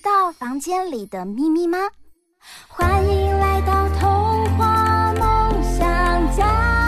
[0.00, 1.78] 到房间里的秘密吗？
[2.68, 6.79] 欢迎来到童话梦想家。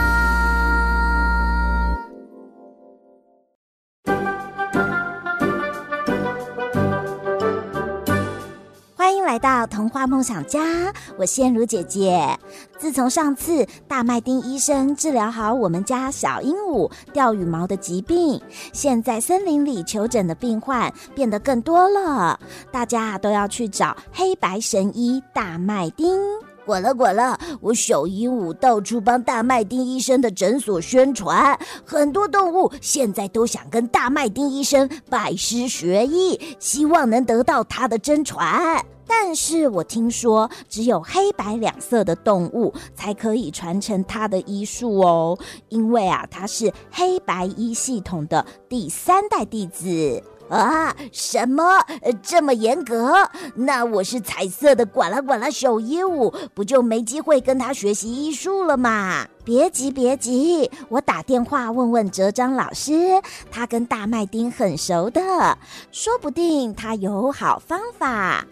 [9.23, 12.37] 来到童话梦想家，我仙如姐姐。
[12.77, 18.41] 自从上次大麦町医生治疗好我们家小鹦鹉掉羽毛的疾病，
[18.73, 22.39] 现在森林里求诊的病患变得更多了。
[22.71, 26.19] 大家都要去找黑白神医大麦町。
[26.65, 38.83] 滚了滚了，我小鹦鹉到处帮大麦町医生的诊所宣传，很多动物现在都想跟大麦町医生拜师学艺，希望能得到他的真传。
[39.07, 45.37] 但是我听说，只有黑白两色的动物才可以传承他的医术哦，
[45.69, 50.23] 因为啊，他是黑白医系统的第三代弟子。
[50.49, 50.95] 啊！
[51.11, 51.83] 什么？
[52.21, 53.29] 这么严格？
[53.55, 59.27] 那我是彩色的管啦管啦小鹦鹉，不就没机会跟他学习医术了吗？
[59.43, 65.57] 别急，别急，我打电话问问哲章老师，他跟大麦町很熟的，
[65.91, 68.45] 说不定他有好方法。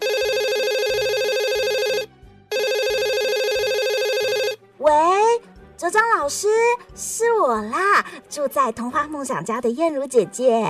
[4.78, 4.92] 喂，
[5.76, 6.48] 哲章老师，
[6.94, 10.66] 是我啦，住在童话梦想家的燕如姐姐。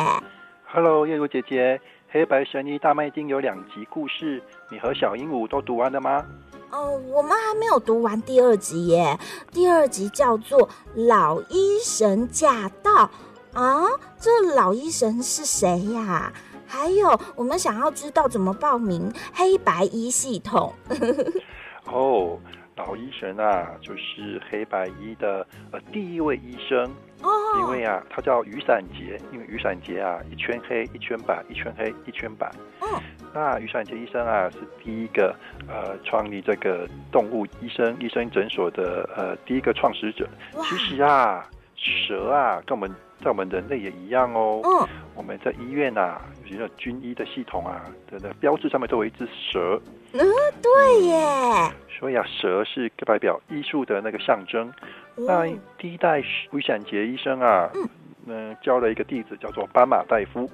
[0.74, 1.78] Hello，燕如姐姐，
[2.08, 6.24] 黑白神医大麦町有两集故事，你和小鹦鹉都读完了吗？
[6.70, 9.18] 哦，我们还没有读完第二集耶。
[9.50, 12.90] 第二集叫做《老医神驾到》
[13.52, 13.84] 啊，
[14.18, 16.32] 这老医神是谁呀？
[16.66, 20.72] 还有，我们想要知道怎么报名黑白医系统。
[21.84, 21.92] 哦。
[21.92, 22.38] Oh.
[22.74, 26.90] 老医神啊，就是黑白医的呃第一位医生
[27.22, 27.60] ，oh.
[27.60, 32.50] 因为啊，它叫雨伞节，因为雨伞节啊，一圈黑一圈白，一圈黑一圈白。
[32.80, 33.00] Oh.
[33.34, 35.34] 那雨伞节医生啊，是第一个
[35.66, 40.28] 呃创立这个动物医生医生诊所的呃第一个创始者。
[40.62, 44.60] 其实啊，蛇啊，跟我们在我们人类也一样哦。
[44.64, 44.88] Oh.
[45.14, 49.80] 我们在医院啊，有些军医的系统啊的的标志上面都有一只蛇。
[50.12, 50.20] 嗯，
[50.60, 51.70] 对耶。
[51.88, 54.72] 所以啊，蛇是代表医术的那个象征。
[55.16, 55.46] 嗯、那
[55.78, 57.70] 第一代雨伞节医生啊，
[58.26, 60.50] 嗯、呃，教了一个弟子叫做斑马大夫。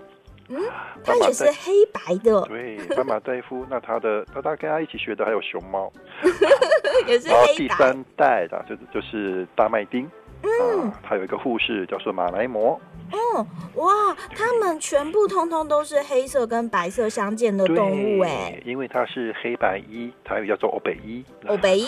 [0.51, 0.59] 嗯，
[1.05, 2.43] 他也是黑白的。
[2.43, 3.65] 对，斑马大夫。
[3.71, 5.93] 那他的他他跟他一起学的还有熊猫，
[7.07, 7.39] 也是黑白。
[7.39, 10.11] 然后第三代的就是就是大麦町。
[10.43, 12.79] 嗯，他有一个护士叫做马来貘。
[13.11, 21.25] 哦，哇，他们全部通通都是黑色跟白色相间的动物哎，因为它是黑白一，它又叫做欧北一。
[21.47, 21.87] 欧北一，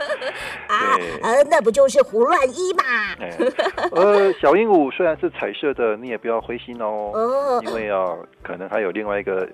[0.68, 2.84] 啊，呃，那不就是胡乱一嘛？
[3.92, 9.48] 呃，小鹦鹉虽然是彩色的，你也不要灰心哦，哦因为啊，可能还有另外一个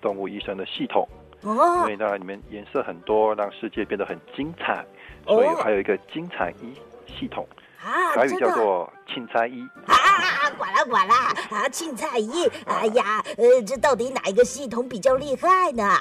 [0.00, 1.06] 动物医生的系统，
[1.42, 4.82] 哦，因为呢里面颜色很多，让世界变得很精彩，
[5.26, 6.74] 所以还有一个精彩一
[7.06, 7.46] 系统。
[7.82, 15.98] 啊，台语叫做凊彩医啊啊啊，管啦管啦啊，凊彩医，哎呀，呃，这到底哪一个系统比较厉害呢？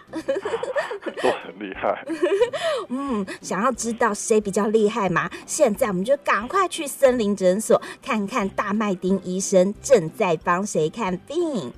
[1.22, 2.06] 都很厉害。
[2.90, 5.30] 嗯，想要知道谁比较厉害吗？
[5.46, 11.74] 现在我们就赶快去森林诊所看看大麦丁医生正在帮谁看病。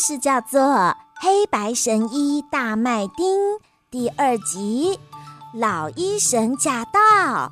[0.00, 0.62] 事叫做
[1.20, 3.36] 《黑白神医大麦丁》
[3.90, 4.98] 第二集，
[5.52, 7.50] 老医神驾到，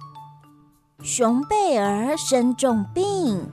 [1.02, 3.46] 熊贝儿生重病。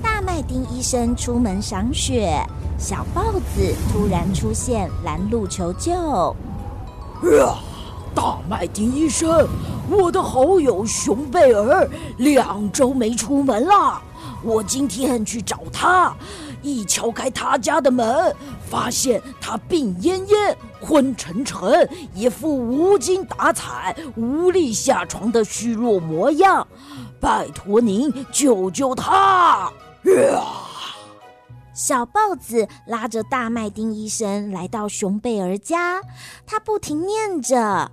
[0.00, 2.40] 大麦丁医生出门赏雪，
[2.78, 6.36] 小豹子突然出现拦路求救。
[8.14, 9.48] 大麦迪医生。
[9.90, 11.88] 我的好友熊贝儿
[12.18, 14.00] 两周没出门了，
[14.42, 16.14] 我今天去找他，
[16.62, 18.34] 一敲开他家的门，
[18.70, 26.66] 发现他病恹恹、昏沉沉，一副无精打采、无力下床的虚弱模样。
[27.20, 29.70] 拜托您救救他！
[31.74, 36.00] 小豹子拉着大麦丁医生来到熊贝儿家，
[36.46, 37.90] 他不停念着呀。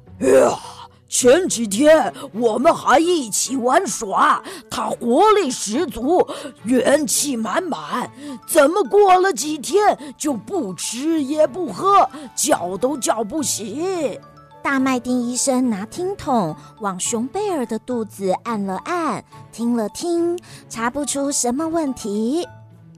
[1.08, 6.28] 前几天我们还一起玩耍，他活力十足，
[6.66, 8.12] 元气满满。
[8.48, 14.22] 怎么过了几天就不吃也不喝，叫都叫不醒？
[14.62, 20.38] 大麦丁医生拿听筒往熊贝尔的肚子按了按，听了听，
[20.70, 22.46] 查不出什么问题。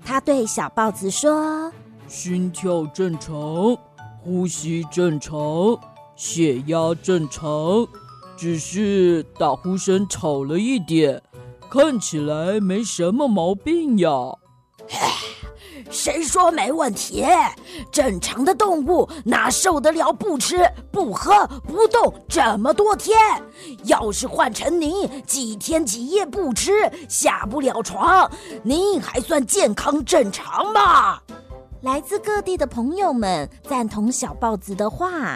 [0.03, 1.71] 他对小豹子说
[2.07, 3.77] ：“心跳正常，
[4.21, 5.79] 呼吸正常，
[6.15, 7.87] 血压正常。”
[8.35, 11.21] 只是打呼声吵了一点，
[11.69, 14.09] 看起来没什么毛病呀。
[15.91, 17.25] 谁说没问题？
[17.91, 23.17] 正常的动物哪受得了不吃不喝不动这么多天？
[23.83, 26.71] 要是换成您，几天几夜不吃，
[27.09, 28.31] 下不了床，
[28.63, 31.19] 您还算健康正常吗？
[31.81, 35.35] 来自各地的朋友们赞同小豹子的话，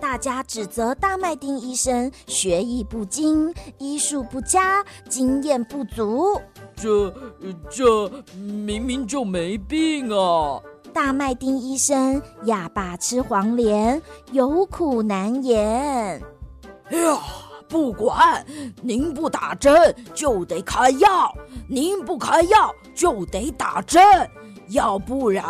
[0.00, 6.40] 大家指责大麦町医生学艺不精、医术不佳、经验不足。
[6.76, 7.12] 这
[7.70, 10.60] 这明明就没病啊！
[10.92, 14.00] 大麦町医生哑巴吃黄连，
[14.32, 16.22] 有苦难言。
[16.90, 17.18] 哎呀，
[17.68, 18.44] 不管，
[18.82, 21.34] 您不打针就得开药，
[21.68, 24.02] 您不开药就得打针。
[24.68, 25.44] 要不然，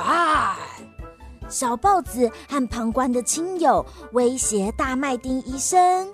[1.48, 6.08] 小豹子和旁观的亲友威胁大麦町医生。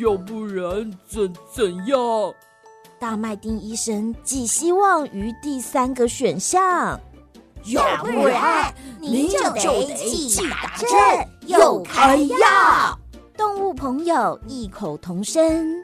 [0.00, 1.98] 要不然怎怎样？
[3.00, 7.00] 大麦丁医生寄希望于第三个选项。
[7.64, 10.88] 要不然您就得既打针
[11.46, 12.98] 又开药。
[13.38, 15.74] 动物朋友异口同声。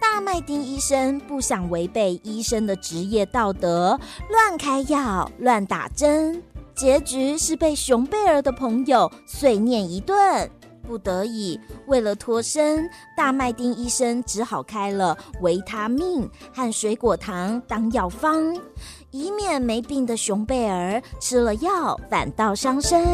[0.00, 4.00] 大麦丁医生不想违背医生的职业道德，
[4.30, 6.42] 乱开药、乱打针，
[6.74, 10.50] 结局是被熊贝儿的朋友碎念一顿。
[10.86, 18.56] 不得已，为了脱身，大麦町医生只好开了维他命和水果糖当药方，
[19.10, 23.04] 以免没病的熊贝儿吃了药反倒伤身。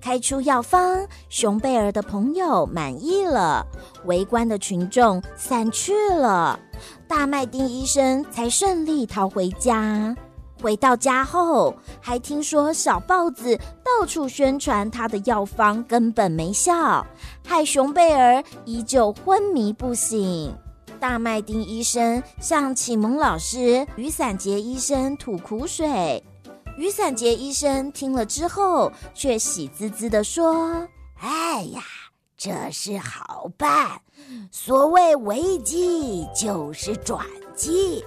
[0.00, 3.64] 开出药方，熊贝儿的朋友满意了，
[4.04, 6.58] 围观的群众散去了，
[7.06, 10.14] 大麦町医生才顺利逃回家。
[10.62, 17.06] 回到家后，还听说小豹子到处宣传他的药方根本没效，
[17.46, 20.54] 害熊贝儿依旧昏迷不醒。
[20.98, 26.22] 大麦町医生向启蒙老师雨伞节医生吐苦水。
[26.76, 30.86] 雨伞节医生听了之后，却喜滋滋地说
[31.20, 31.82] ：“哎呀，
[32.42, 34.00] 这是好办。
[34.50, 37.22] 所谓危机就是转
[37.54, 38.02] 机，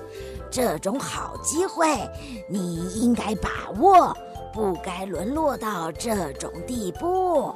[0.50, 1.86] 这种好机会
[2.50, 4.12] 你应该把握，
[4.52, 7.54] 不该沦落到这种地步。”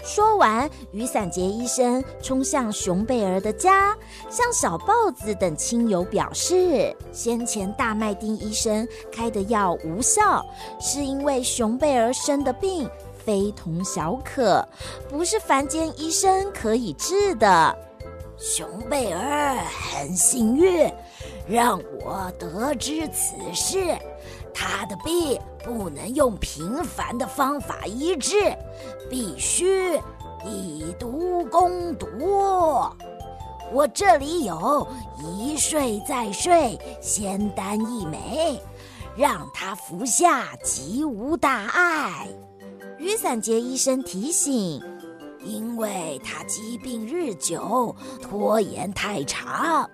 [0.00, 3.94] 说完，雨伞节医生冲向熊贝儿的家，
[4.30, 10.44] 向小豹子等亲友表示，先前大麦町医生开的药无效，
[10.80, 12.88] 是因为熊贝儿生的病
[13.28, 14.66] 非同小可，
[15.06, 17.76] 不是凡间医生可以治的。
[18.38, 20.90] 熊贝儿很幸运，
[21.46, 23.94] 让我得知此事。
[24.54, 28.34] 他的病不能用平凡的方法医治，
[29.10, 30.00] 必须
[30.46, 32.06] 以毒攻毒。
[33.70, 34.88] 我这里有
[35.22, 38.58] 一睡再睡仙丹一枚，
[39.14, 42.26] 让他服下即无大碍。
[43.08, 44.82] 雨伞节医生提醒，
[45.42, 49.88] 因为他疾病日久，拖延太长，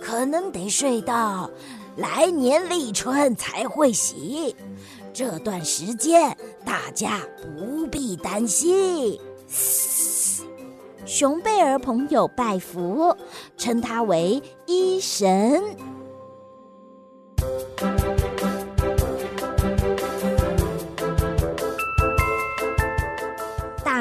[0.00, 1.48] 可能得睡到。
[1.96, 4.52] 来年立春才会醒，
[5.12, 9.16] 这段时间大家不必担心。
[11.04, 13.16] 熊贝儿朋友拜服，
[13.56, 15.62] 称他为医神。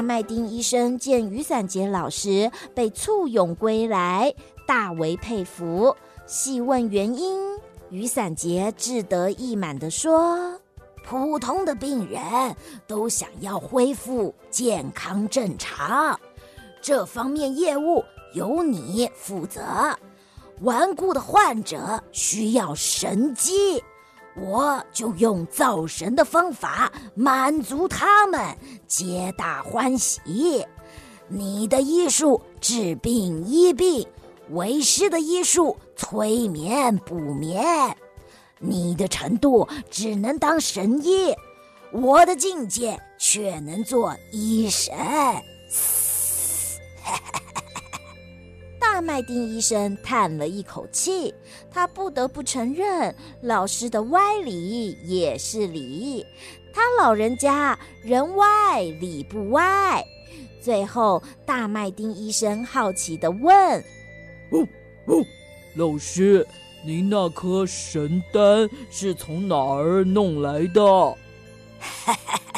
[0.05, 4.31] 麦丁医生见雨伞节老师被簇拥归来，
[4.67, 5.95] 大为佩服，
[6.27, 7.39] 细问原因。
[7.89, 10.59] 雨伞节志得意满地说
[11.03, 12.21] ：“普通的病人
[12.85, 16.19] 都想要恢复健康正常，
[16.81, 19.63] 这方面业务由你负责。
[20.61, 23.83] 顽固的患者需要神迹，
[24.35, 28.55] 我就用造神的方法满足他们，
[28.87, 30.65] 皆大欢喜。
[31.27, 34.07] 你的医术治病医病，
[34.49, 37.95] 为师的医术催眠补眠。
[38.59, 41.33] 你的程度只能当神医，
[41.91, 44.93] 我的境界却能做医神。
[48.95, 51.35] 大麦丁医生叹了一口气，
[51.69, 56.25] 他不得不承认，老师的歪理也是理。
[56.73, 60.01] 他老人家人歪理不歪。
[60.61, 63.53] 最后，大麦丁医生好奇的问
[64.51, 64.65] ：“哦
[65.07, 65.25] 哦，
[65.75, 66.47] 老师。”
[66.81, 70.81] 您那颗神丹是从哪儿弄来的？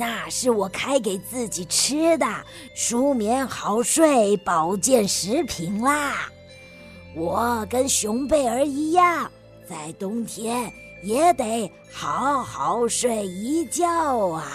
[0.00, 2.26] 那是我开给自己吃的
[2.74, 6.26] 舒眠好睡保健食品啦。
[7.14, 9.30] 我跟熊贝儿一样，
[9.68, 14.50] 在冬天也得好好睡一觉啊。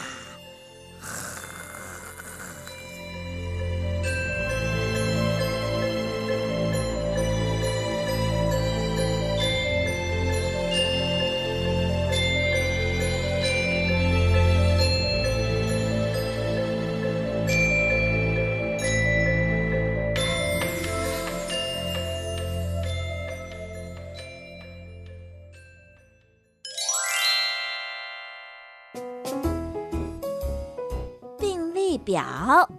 [32.06, 32.70] 表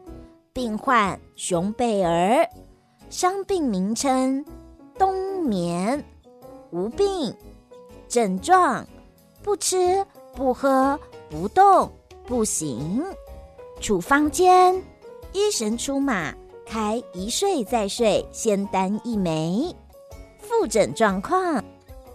[0.53, 2.49] 病患熊贝儿，
[3.11, 4.43] 伤病名称
[4.97, 6.03] 冬眠，
[6.71, 7.35] 无病
[8.09, 8.87] 症状
[9.43, 11.91] 不吃不喝不动
[12.25, 13.05] 不行。
[13.81, 14.81] 处方间
[15.33, 16.33] 医神出马，
[16.65, 19.75] 开一睡再睡仙丹一枚。
[20.39, 21.63] 复诊状况。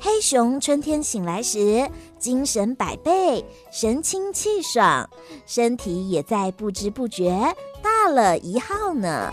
[0.03, 5.07] 黑熊春天醒来时，精神百倍，神清气爽，
[5.45, 9.31] 身体也在不知不觉大了一号呢。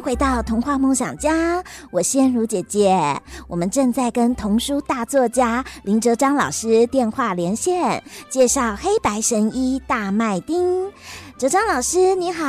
[0.00, 2.96] 回到童话梦想家，我仙如姐姐，
[3.46, 10.90] 我们正在跟童书大作家林哲章老师电话连线，介绍黑白神医大麦丁。
[11.36, 12.44] 哲章老师你好，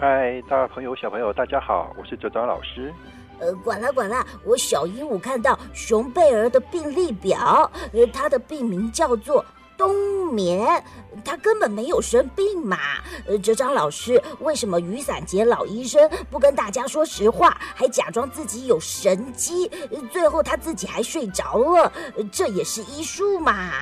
[0.00, 2.92] 嗨，大朋友小朋友大家好，我是哲章老师。
[3.38, 9.44] 呃，管了管了，我小鹦鹉看到熊贝儿的病历表，呃，他的病名叫做。
[9.84, 10.82] 冬眠，
[11.22, 12.78] 他根本没有生病嘛。
[13.26, 19.70] 呃，哲章老师，为什么雨伞节老医生不跟大家说实话，还假装自己有神机？
[20.10, 21.92] 最后他自己还睡着了，
[22.32, 23.72] 这也是医术嘛？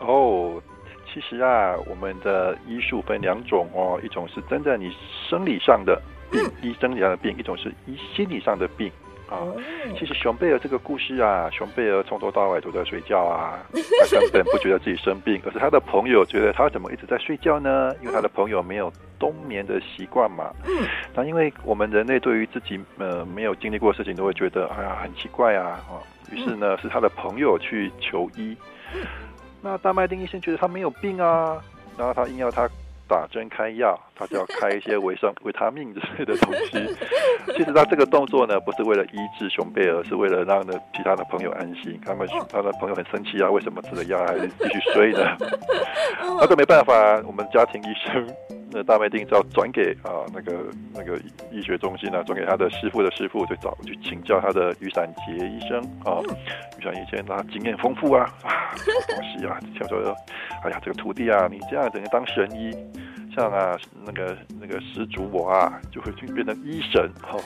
[0.00, 0.60] 哦，
[1.14, 4.92] 其实啊，我们的医术分两种哦，一种是真的你
[5.30, 8.90] 生理上的病，嗯、医生理上的病；一种是医心理上的病。
[9.28, 9.42] 啊，
[9.98, 17.92] 其实熊贝尔这个故事啊，熊贝尔从头到尾都在睡觉啊，他根本不觉得自己生病，可是他的朋友觉得他怎么一直在睡觉呢？
[18.00, 20.54] 因为他的朋友没有冬眠的习惯嘛。
[20.64, 25.98] 嗯，那因为我们人类对于自己呃没有经历过的事情，都会觉得哎呀很奇怪啊，啊，
[26.30, 28.56] 于是呢是他的朋友去求医。
[29.60, 31.60] 那大麦丁医生觉得他没有病啊，
[31.98, 32.68] 然后他硬要他
[33.08, 36.72] 打针开药，他就要开一些维生维他命之类的东西。
[37.56, 42.00] 其实他这个动作呢，不是为了医治熊贝尔，是为了让呢其他的朋友安心。
[42.04, 45.36] 他们他的朋友很生气啊，为什么吃了药还继续睡呢？
[46.40, 46.94] 那都没办法，
[47.26, 48.26] 我们家庭医生。
[48.76, 51.18] 那大麦町就要转给啊那个那个
[51.50, 56.20] 医学中心呢、啊，转给他的师傅的师傅，就找去请教他的雨伞节医生啊。
[56.78, 58.76] 雨伞以前他经验丰富啊 啊，
[59.08, 60.14] 东西啊，听说
[60.62, 62.70] 哎呀，这个徒弟啊，你这样等于当神医，
[63.34, 67.38] 像啊那个那个施主我啊，就会去变成医神哈。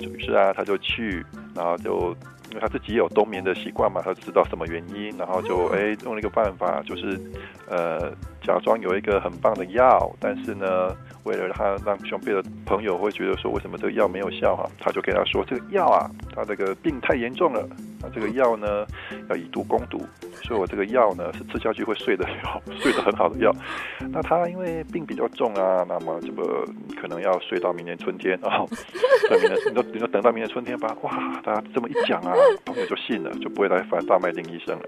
[0.00, 2.16] 于是啊，他就去，然后就。
[2.48, 7.20] 因为他自己有冬眠的习惯嘛，他就知道什么原因，然后就哎用了一个办法，就是
[7.68, 8.12] 呃
[8.46, 17.68] 假装有一个很棒的药，但是呢，为了他让熊贝的朋友会觉得说为什么这个药没有效哈，他就跟他说这个药啊，他这个病太严重了，
[18.00, 18.86] 那这个药呢
[19.28, 19.98] 要以毒攻毒，
[20.44, 23.52] 所以我这个药呢是吃下去会睡的药， 睡得很好的药。
[24.12, 26.64] 那他因为病比较重啊，那么这个
[27.00, 28.64] 可能要睡到明年春天啊，
[29.30, 30.96] 明年你说你就等到明年春天吧。
[31.02, 32.32] 哇，大家这么一讲啊。
[32.64, 34.82] 朋友就信了，就不会来烦大麦丁医生了。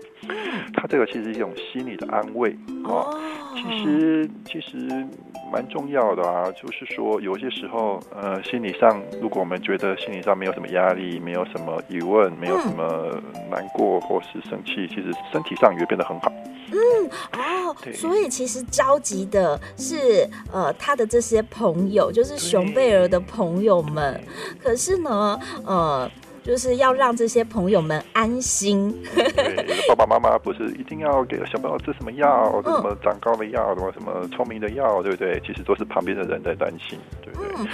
[0.74, 2.50] 他这个其实是一种心理的安慰
[2.84, 3.06] 啊，
[3.54, 5.06] 其实其实
[5.52, 6.50] 蛮重要的啊。
[6.52, 16.32] 就是说，有些时候，呃，心理上，如果我们觉得心理上没有什么压力，没有什么疑问，没有什么难过或是生气，其实身体上也会变得很好。
[16.70, 24.20] 嗯，哦，所以其实着急的是呃他的这些朋友，就是熊贝尔的朋友们。
[24.62, 26.10] 可是呢，呃。
[26.42, 28.94] 就是要让这些朋友们安心。
[29.14, 35.40] 对，爸爸妈妈不是一定要给小朋友吃什么药，什么长高的药，什么什么聪明的药，对不对？
[35.46, 37.52] 其实都是旁边的人在担心，对不对？
[37.58, 37.66] 嗯、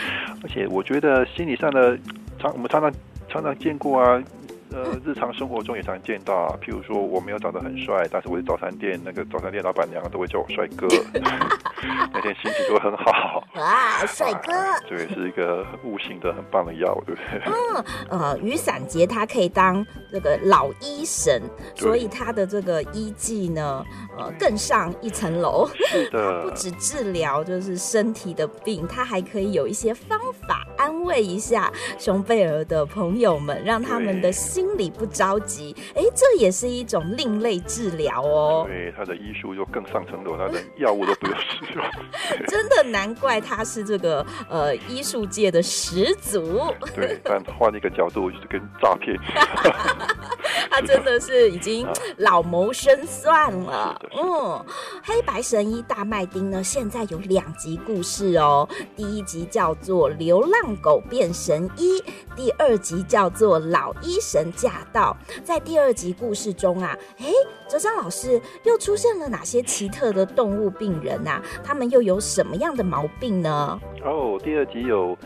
[0.43, 1.99] 而且我觉得心理上的
[2.39, 2.93] 常我们常常
[3.29, 4.23] 常常见过啊。
[4.71, 10.89] 呃，日常生活中也常见到啊，譬如说我没有长得很帅，但是我是早餐店那个早餐店老板娘都会叫我帅哥，
[12.13, 13.45] 那天心情就会很好。
[13.55, 14.53] 哇，帅哥！
[14.89, 17.43] 对，是一个悟性的很棒的药，对不对？
[17.47, 21.41] 嗯，呃，雨伞节它可以当这个老医神，
[21.77, 23.85] 所以他的这个医技呢，
[24.19, 25.69] 呃，更上一层楼。
[25.87, 34.64] 是的， 不止治疗就是身体的病，他还可以有一些方法安慰一下熊贝尔的朋友们，让他们的心。
[34.65, 38.65] 心里不着急，哎，这也是一种另类治疗哦。
[38.67, 41.85] 对，他的医术又更上层楼，他的药物都不用使用。
[42.49, 46.63] 真的难怪他是这个呃医术界的始祖。
[46.97, 49.15] 对，但换一个角度就是跟诈骗。
[50.71, 51.87] 他真的是已经
[52.19, 54.01] 老谋深算了。
[54.17, 54.65] 嗯，
[55.03, 58.69] 黑白神医大麦丁呢，现在有两集故事哦。
[58.97, 61.99] 第一集叫做《流浪狗变神医》，
[62.37, 65.17] 第二集叫做《老医神驾到》。
[65.43, 67.27] 在第二集故事中啊，哎，
[67.69, 71.43] 哲章老师又出现了哪些奇特的动物病人啊？
[71.63, 73.79] 他们又有什么样的毛病呢？
[74.05, 75.17] 哦，第二集有。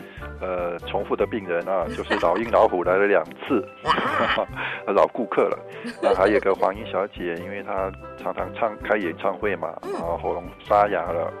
[0.41, 3.61] 呃，重复的病人啊，就是老鹰老虎来了两次，
[4.87, 5.57] 老顾客了。
[6.01, 11.31] 那还有一个黄英小姐，因为她常常唱开演唱会嘛，然后喉咙沙哑了，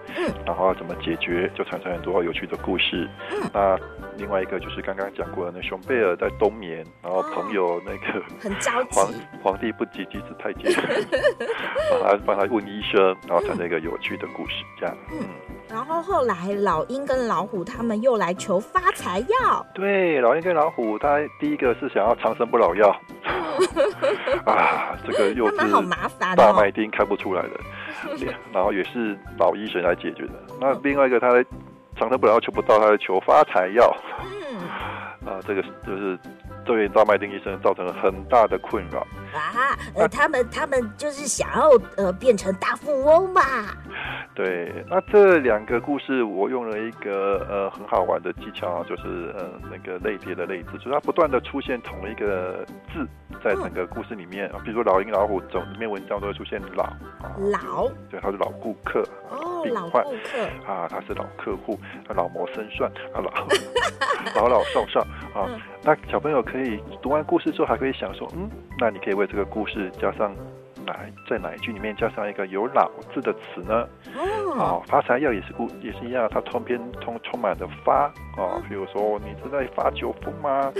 [0.45, 3.09] 然后怎么解决，就产生很多有趣的故事。
[3.53, 3.77] 那
[4.17, 10.71] 另外一个就是刚刚讲过的，那熊贝尔在冬眠，然后朋友那个很着急，皇皇帝不急急死太监，
[11.91, 15.17] 帮他帮他问医生，然后产生一个有趣的故事，这样，嗯。
[15.69, 19.63] 然后后来老鹰跟老虎他们又来求发财药。
[19.75, 22.91] 对，老鹰跟老虎，他第一个是想要长生不老药。
[24.45, 25.57] 啊，这个又是
[26.35, 27.59] 大麦丁看不出来的，
[28.53, 30.33] 然后也是老医生来解决的。
[30.59, 31.27] 那另外一个他
[31.97, 33.95] 长生不老药求不到，他在求发财药。
[35.25, 36.17] 啊，这个就是
[36.69, 38.99] 对大麦丁医生造成了很大的困扰。
[39.33, 43.41] 啊，呃，他们他们就是想要呃变成大富翁嘛。
[44.35, 53.05] 对，那这两个故事我用了一个呃很好玩的技巧，就是呃那个类别的类字，就是它不断的出现同一个字
[53.43, 56.87] 在整个故事里面啊，比如说老鹰老虎，整篇文章都会出现老
[57.51, 61.79] 老，对，他是老顾客哦，老顾客啊，他是老客户，
[62.15, 63.31] 老谋深算啊，老
[64.41, 65.01] 老老少少
[65.33, 65.49] 啊，
[65.83, 70.35] 那小朋友可以读完故事之后还可以想说，嗯，那你可以为这个故事加上。
[70.85, 70.97] 哪
[71.29, 73.85] 在哪一句里面加上一个有“老”字的词呢？
[74.57, 80.71] 哦，发财药也是故也是一样，它通篇通充满着发哦，比如说你是在发酒疯吗？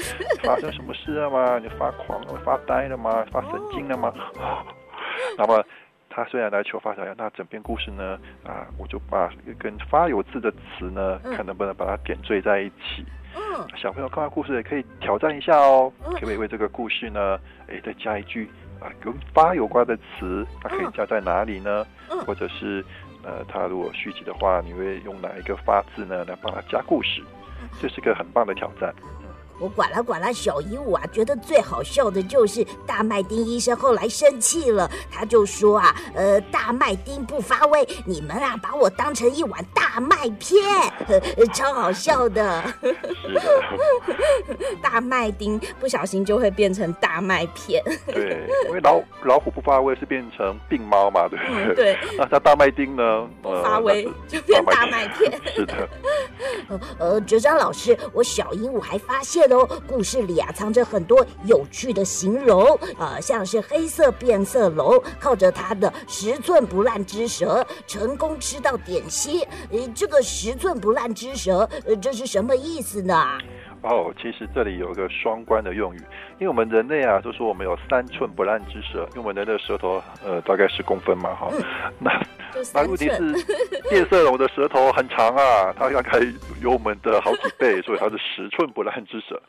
[0.41, 1.59] 发生什么事了吗？
[1.59, 3.25] 你发狂了、发呆了吗？
[3.29, 4.11] 发神经了吗？
[4.39, 4.65] 哦、
[5.37, 5.63] 那么
[6.09, 8.19] 他虽然来求发财药，那整篇故事呢？
[8.43, 13.05] 啊，我就把跟“发”有字的词呢，看能不能把它点缀在一起。
[13.35, 18.49] 嗯，小朋友看完故事也可以挑战一下哦，可不可以为这个故事呢，哎，再加一句。
[18.79, 21.85] 啊，跟发有关的词，它可以加在哪里呢？
[22.09, 22.81] 嗯、或者是
[23.23, 27.21] 呃，他如果续集的话，你会用哪一个发字呢来帮他加故事？
[27.81, 28.95] 这是个很棒的挑战。
[29.59, 40.57] 我管啦管啦小鹦鹉啊，觉得最好笑的就是大麦丁医生后来生气了，他就说啊，呃，大麦丁不发威，你们啊把我当成一碗大麦片，
[41.53, 42.63] 超好笑的。
[44.81, 47.83] 大麦丁不小心就会变成大麦片。
[48.07, 51.63] 对，因为老老虎不发威是变成病猫嘛，对不对？
[51.63, 51.97] 嗯、对。
[52.17, 53.27] 那像大麦丁呢？
[53.41, 55.37] 不发威、呃、就变大麦片。
[55.53, 55.89] 是的。
[56.97, 59.48] 呃，哲章老师，我小鹦鹉还发现。
[59.87, 69.41] 故事里啊，藏着很多有趣的形容，呃，像是黑色变色龙靠着它的十寸不烂之舌成功吃到点心。
[69.71, 73.15] 呃，这个十寸不烂之舌，呃，这是什么意思呢？
[73.81, 75.99] 哦，其实这里有一个双关的用语，
[76.37, 81.63] 因为我们人类啊，就说我们有三寸不烂之舌，因为我们人的舌头呃大概十公分嘛，哈、嗯，
[81.99, 82.21] 那
[82.73, 83.31] 那问题是
[83.89, 86.19] 变 色龙的舌头很长啊，它大概
[86.61, 89.41] 有我们的好几倍，所以它是十寸不烂之舌。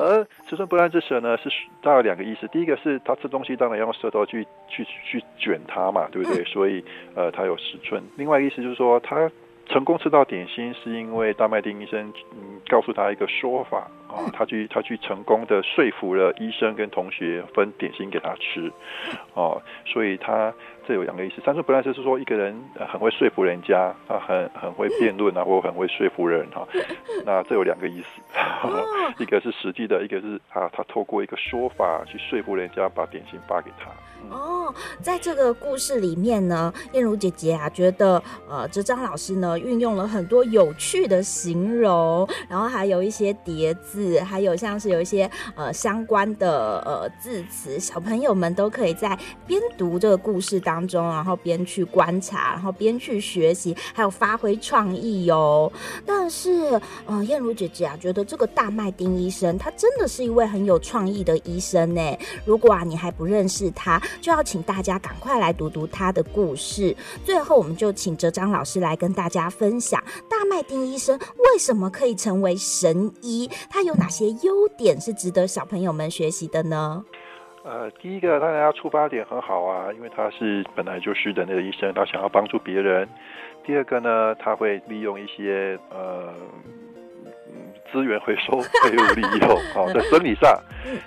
[0.00, 1.50] 而十寸不烂之舌呢，是
[1.82, 6.42] 大概两个意思，第一个是它吃东西当然要用舌头去去去卷它嘛，对不对？
[6.50, 6.82] 所以
[7.14, 8.02] 呃它有十寸。
[8.16, 9.30] 另外意思就是说它。
[9.68, 18.72] 成功吃到点心，是因为大麦町医生嗯告诉他一个说法啊，他去他去成功的说服了医生跟同学分点心给他吃，
[19.34, 20.52] 哦，所以他
[20.88, 21.42] 这有两个意思。
[21.44, 22.58] 三寸不烂就是说一个人
[22.90, 26.66] 很会说服人家，他很很会辩论啊， 或很会说服人哈。
[27.26, 28.08] 那这有两个意思，
[29.22, 33.90] 一个是实际的，一个是啊，他透过一个说法去说服人家把点心发给他。
[34.30, 38.20] 哦，在这个故事里面呢，燕如姐姐啊，觉得
[38.50, 55.72] 呃，哲章老师呢运用了很多有趣的形容，然后还有一些叠字，还有像是有一些呃相关的呃字词，小朋友们都可以在边读这个故事当当中，然后边去观察，然后边去学习，还有发挥创意哟。
[56.06, 62.00] 但是呃，燕如姐姐啊，觉得这个大麦丁医生他真的是一位很有创意的医生呢。
[62.44, 66.96] 如果啊你还不认识他，就要请大家赶快来读读他的故事。
[67.24, 77.04] 最后，我们就请哲章老师来跟大家分享大麦丁医生为什么可以成为神医，他有哪些优点是值得小朋友们学习的呢？
[77.64, 83.08] 呃，第一个，当然他出发点很好啊，因为他是本来就是人类的医生，他想要帮助别人。
[83.64, 86.32] 第二个呢，他会利用一些呃。
[87.92, 90.58] 资源回收废物利用，好， 在生理上。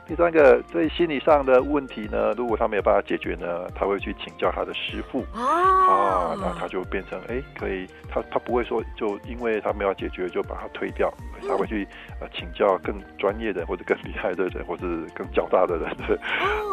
[0.08, 11.12] 第三个，在心理上的问题呢，如果他没有办法解决呢，他会去请教他的师傅啊，那他就变成哎、欸，可以，他他不会说就因为他没有解决就把他推掉，
[11.48, 11.88] 他会去
[12.20, 16.20] 呃请教更专业的或者更厉害的人或者更较大的人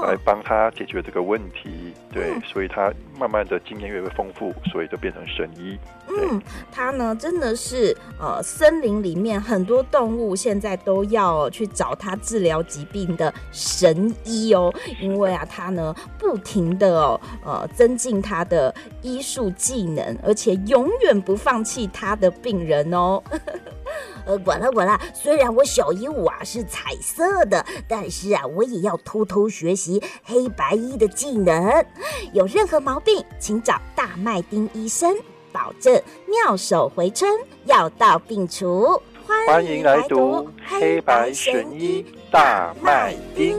[0.02, 1.94] 来帮他解决这个问题。
[2.12, 5.78] 对，所以他慢慢的经验越来越丰富，所以就变成神医。
[6.10, 6.40] 嗯，
[6.72, 23.22] 他呢真的是呃森林里面很多动物现在都要去找他治疗疾病的神医哦，因为啊他呢不停的哦呃增进他的医术技能，而且永远不放弃他的病人哦。
[24.26, 31.86] 呃，管了管了，虽然我小鹦鹉啊是彩色的，但是啊我也要偷偷学习黑白医的技能。
[32.34, 35.16] 有任何毛病，请找大麦町医生。
[35.52, 37.30] 保证妙手回春，
[37.64, 39.00] 药到病除。
[39.46, 43.56] 欢迎来读《黑白神医大麦町》。